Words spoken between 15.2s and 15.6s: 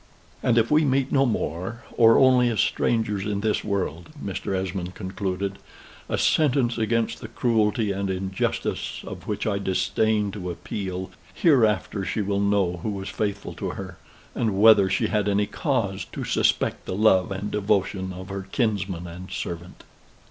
any